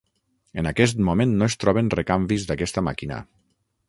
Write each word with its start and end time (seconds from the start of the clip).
En 0.61 0.69
aquest 0.69 1.03
moment 1.09 1.35
no 1.41 1.49
es 1.53 1.57
troben 1.63 1.91
recanvis 1.99 2.47
d'aquesta 2.49 2.85
màquina. 2.89 3.21